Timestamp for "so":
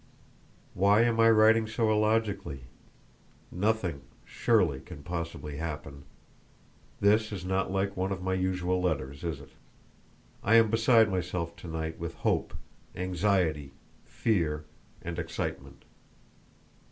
1.67-1.91